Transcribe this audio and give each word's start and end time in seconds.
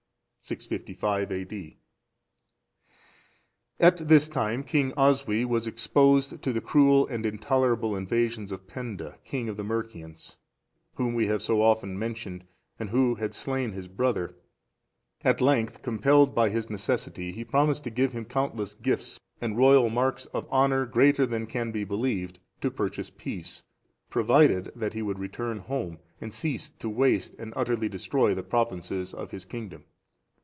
[655 0.43 1.31
A.D.] 1.31 1.77
At 3.79 3.97
this 4.09 4.27
time, 4.27 4.63
King 4.63 4.91
Oswy 4.97 5.45
was 5.45 5.65
exposed 5.67 6.41
to 6.41 6.51
the 6.51 6.59
cruel 6.59 7.05
and 7.07 7.25
intolerable 7.27 7.95
invasions 7.95 8.51
of 8.51 8.67
Penda, 8.67 9.17
king 9.23 9.47
of 9.49 9.55
the 9.55 9.63
Mercians, 9.63 10.37
whom 10.95 11.13
we 11.13 11.27
have 11.27 11.41
so 11.43 11.61
often 11.61 11.97
mentioned, 11.97 12.43
and 12.79 12.89
who 12.89 13.15
had 13.15 13.33
slain 13.35 13.71
his 13.73 13.87
brother;(431) 13.87 14.33
at 15.23 15.39
length, 15.41 15.81
compelled 15.83 16.33
by 16.35 16.49
his 16.49 16.69
necessity, 16.71 17.31
he 17.31 17.45
promised 17.45 17.83
to 17.85 17.89
give 17.91 18.11
him 18.11 18.25
countless 18.25 18.73
gifts 18.73 19.19
and 19.39 19.57
royal 19.57 19.89
marks 19.91 20.25
of 20.33 20.47
honour 20.51 20.85
greater 20.87 21.25
than 21.27 21.45
can 21.47 21.71
be 21.71 21.83
believed, 21.85 22.39
to 22.61 22.69
purchase 22.71 23.09
peace; 23.11 23.61
provided 24.09 24.69
that 24.75 24.93
he 24.93 25.03
would 25.03 25.19
return 25.19 25.59
home, 25.59 25.99
and 26.19 26.33
cease 26.33 26.71
to 26.71 26.89
waste 26.89 27.35
and 27.39 27.53
utterly 27.55 27.87
destroy 27.87 28.33
the 28.33 28.43
provinces 28.43 29.13
of 29.13 29.29
his 29.31 29.45
kingdom. 29.45 29.85